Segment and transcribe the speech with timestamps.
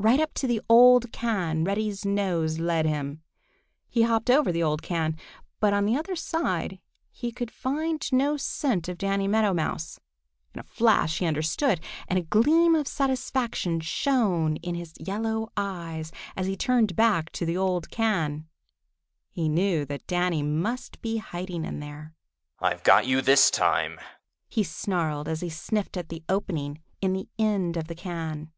[0.00, 3.20] Right up to the old can Reddy's nose led him.
[3.88, 5.16] He hopped over the old can,
[5.58, 6.78] but on the other side
[7.10, 9.98] he could find no scent of Danny Meadow Mouse.
[10.54, 16.12] In a flash he understood, and a gleam of satisfaction shone in his yellow eyes
[16.36, 18.46] as he turned back to the old can.
[19.32, 22.14] He knew that Danny must be hiding in there.
[22.60, 23.98] "I've got you this time!"
[24.48, 28.52] he snarled, as he sniffed at the opening in the end of the can.